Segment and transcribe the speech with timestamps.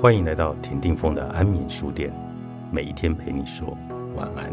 [0.00, 2.10] 欢迎来到田定峰的安眠书店，
[2.72, 3.76] 每一天陪你说
[4.16, 4.50] 晚安。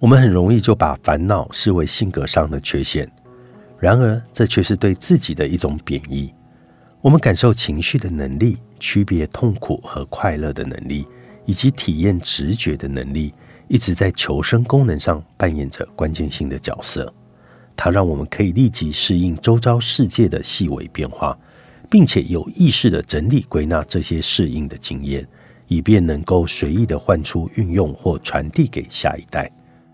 [0.00, 3.08] 我们很容易就把烦恼视为性格上的缺陷，
[3.78, 6.34] 然而这却是对自己的一种贬义。
[7.00, 11.06] 我们感受情绪的能力、区别痛苦和快乐的能力。
[11.50, 13.34] 以及体验直觉的能力，
[13.66, 17.12] 一直在求生功能上扮演着关键性的角色。
[17.74, 21.36] 它让我们可以立即适应周遭世界的细微变化，
[21.90, 25.26] 并且有意识的整理归纳这些适应的经验，
[25.66, 29.50] 以便能够随意的换出、运用或传递给下一代。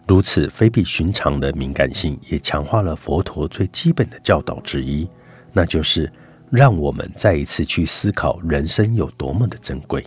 [0.06, 5.09] 如此非比寻常的敏感性，也强化了佛陀最基本的教导之一，
[5.55, 6.12] 那就是
[6.50, 10.05] 让我们再一次去思考人生有多么的珍贵。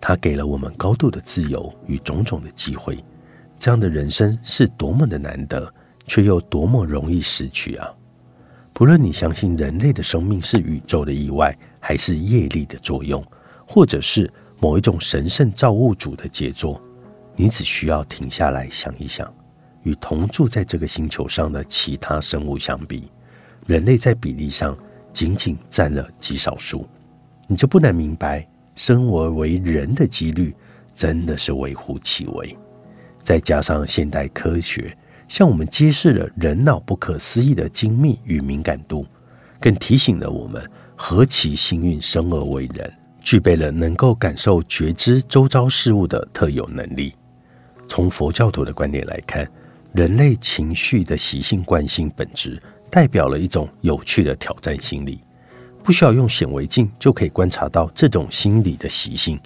[0.00, 3.02] 他给了我们高度的自由与种种的机会，
[3.58, 5.72] 这样的人生是多么的难得，
[6.06, 7.88] 却又多么容易失去啊！
[8.72, 13.24] 不论你相信人类的生命是宇宙的意外，还是业力的作用，
[13.66, 14.30] 或者是
[14.60, 16.80] 某一种神圣造物主的杰作，
[17.34, 19.32] 你只需要停下来想一想，
[19.82, 23.10] 与同住在这个星球上的其他生物相比，
[23.66, 24.76] 人类在比例上
[25.12, 26.86] 仅仅占了极少数，
[27.48, 28.46] 你就不难明白。
[28.76, 30.54] 生而为人的几率
[30.94, 32.56] 真的是微乎其微，
[33.24, 34.96] 再加上现代科学
[35.26, 39.04] 向我们揭示了人脑不可思议的精密与敏感度，
[39.58, 47.14] 更提醒了我们何其幸运，生而为人，具备了能够感受觉知周遭事物的特有能力。
[47.88, 49.50] 从佛教徒的观点来看，
[49.92, 55.20] 人类情绪的习性惯性本质，代表了一种有趣的挑战心理。
[55.86, 59.40] 不需要用显微镜就可以观察到这种心理的习性。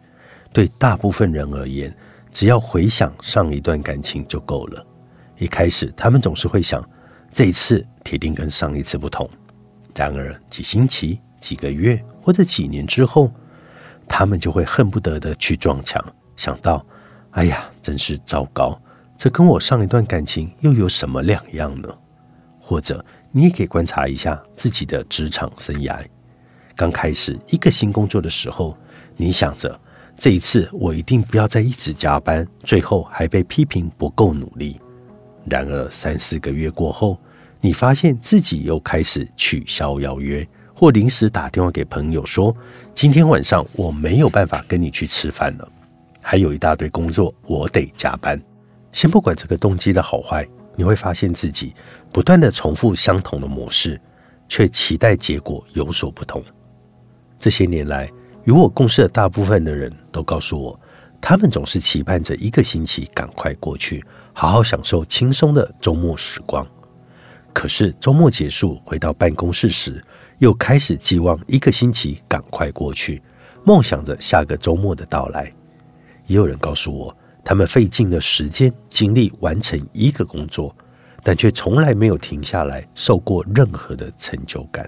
[0.54, 1.94] 对大部分人而言，
[2.32, 4.84] 只要回想上一段感情就够了。
[5.36, 6.82] 一开始，他们总是会想，
[7.30, 9.28] 这一次铁定跟上一次不同。
[9.94, 13.30] 然而，几星期、几个月或者几年之后，
[14.08, 16.02] 他们就会恨不得的去撞墙，
[16.36, 16.82] 想到：
[17.32, 18.80] 哎呀，真是糟糕！
[19.14, 21.88] 这跟我上一段感情又有什么两样呢？
[22.58, 26.02] 或者，你也可以观察一下自己的职场生涯。
[26.80, 28.74] 刚开始一个新工作的时候，
[29.14, 29.78] 你想着
[30.16, 34.80] 这一次我一定不要再一直加班，最后还被批评不够努力。
[35.44, 37.20] 然而三四个月过后，
[37.60, 42.56] 你发现自己又开始取消邀约，或临时打电话给朋友说
[42.96, 45.68] ：“今天晚上我没有办法跟你去吃饭了，
[46.22, 48.40] 还有一大堆工作我得加班。”
[48.90, 51.74] 先不管这个动机的好坏，你会发现自己
[52.10, 54.00] 不断的重复相同的模式，
[54.48, 56.42] 却期待结果有所不同。
[57.40, 58.12] 这些年来，
[58.44, 60.78] 与我共事的大部分的人都告诉我，
[61.22, 66.66] 他们总是期盼着一个星期赶快过去，好好享受轻松的周末时光。
[67.54, 70.04] 可是周末结束，回到办公室时，
[70.36, 73.22] 又开始寄望一个星期赶快过去，
[73.64, 75.50] 梦想着下个周末的到来。
[76.26, 80.76] 也有人告诉我，他们费尽了时间精力完成一个工作，
[81.22, 84.86] 但却从来没有停下来受过任何的成就感，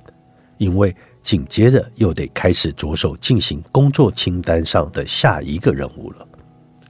[0.58, 0.94] 因为。
[1.22, 6.26] 紧接着又得开始着手进行工作清单上的下一个任务了，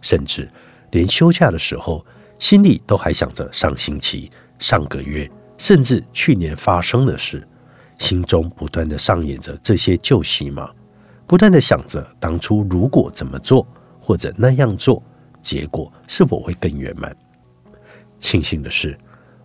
[0.00, 0.50] 甚至
[0.90, 2.04] 连休假的时候，
[2.38, 7.46] 心里都还想着上星期、上个月，甚至去年发生的事，
[7.98, 10.70] 心中不断的上演着这些旧戏码，
[11.26, 13.66] 不断的想着当初如果怎么做
[14.00, 15.02] 或者那样做，
[15.42, 17.14] 结果是否会更圆满。
[18.18, 18.98] 庆幸的是。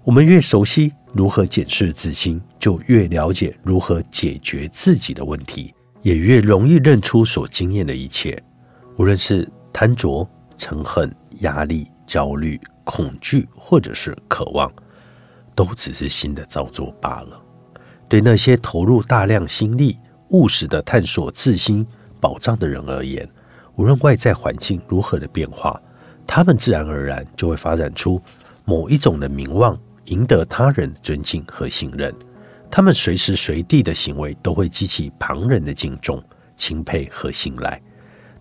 [0.04, 5.74] 我们越熟悉如何检视自心，就越了解如何解决自己的问题，
[6.04, 8.42] 也越容易认出所经验的一切。
[8.98, 10.30] 无论是贪着、
[10.60, 14.72] 嗔恨、压力、焦虑、恐惧，或者是渴望，
[15.56, 17.42] 都只是心的造作罢了。
[18.08, 19.98] 对那些投入大量心力、
[20.30, 21.86] 务实的探索自心
[22.22, 23.28] 宝藏的人而言，
[23.76, 25.82] 无论外在环境如何的变化，
[26.28, 28.22] 他们自然而然就会发展出
[28.66, 29.76] 某一种的名望。
[30.08, 32.14] 赢得他人尊敬和信任，
[32.70, 36.22] 他们随时随地的行为都会激起旁人的敬重、
[36.56, 37.82] 钦佩和信赖。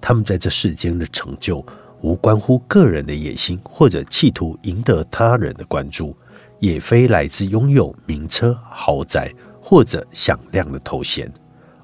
[0.01, 1.65] 他们在这世间的成就，
[2.01, 6.17] 无关乎个人的野心或者企图赢得他人的关注，
[6.61, 11.33] 也非来自拥有名车、豪宅或者响亮的头衔，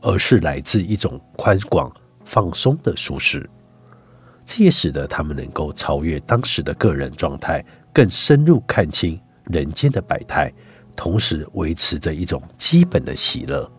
[0.00, 1.90] 而是来自一种宽广、
[2.24, 3.48] 放松的舒适。
[4.44, 9.18] 这也使得他们能够超越当时的个人状态，更深入看清。
[9.44, 10.52] 人间的百态，
[10.94, 13.70] 同时维持着一种基本的喜乐。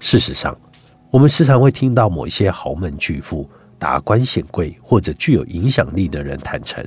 [0.00, 0.56] 事实上，
[1.10, 6.84] 我们时常会听到某一些豪门巨富，达官显贵或者具有影响力的人坦诚，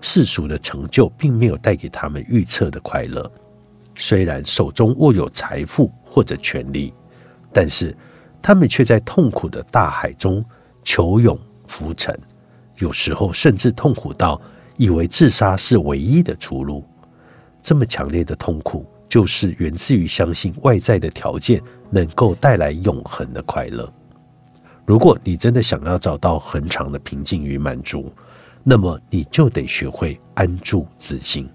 [0.00, 3.30] 世俗的成就并没有带给他们预测的快乐。
[3.94, 6.92] 虽然手中握有财富或者权力，
[7.52, 7.96] 但是
[8.42, 10.44] 他们却在痛苦的大海中
[10.84, 12.18] 求泳浮沉，
[12.76, 14.40] 有时候甚至痛苦到
[14.76, 16.84] 以为自杀是唯一的出路。
[17.66, 21.60] 这么强烈的痛苦，就是源自于相信外在的条件
[21.90, 23.92] 能够带来永恒的快乐。
[24.84, 28.12] 如果你真的想要找到恒长的平静与满足，
[28.62, 31.50] 那么你就得学会安住自心。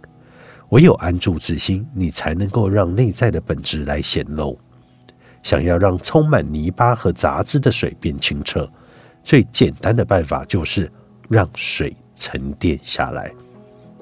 [0.72, 4.60] 唯有安住自心，你才能够让内在的本质来显露。
[5.42, 8.70] 想要让充满泥巴和杂质的水变清澈，
[9.24, 10.92] 最简单的办法就是
[11.30, 13.32] 让水沉淀下来。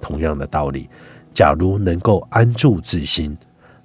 [0.02, 0.90] 同样的道理。
[1.40, 3.38] 假如能够安住自心，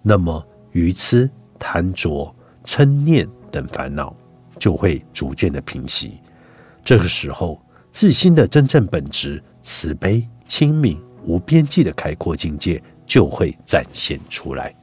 [0.03, 2.35] 那么愚痴、贪着、
[2.65, 4.13] 嗔念等烦恼
[4.59, 6.19] 就会逐渐的平息。
[6.83, 14.75] 这个时候，自心的真正本质——慈悲、清明、无边际的开阔境界就会展现出来。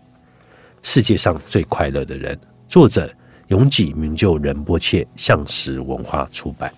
[0.81, 2.39] 世界上最快乐的人，
[2.69, 3.13] 作者
[3.47, 6.71] 永吉名就仁波切，向实文化出版。